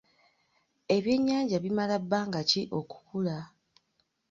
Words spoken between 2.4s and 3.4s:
ki okukula?